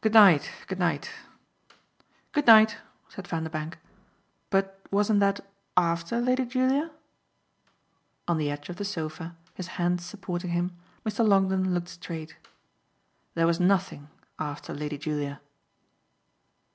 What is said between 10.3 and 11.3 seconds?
him, Mr.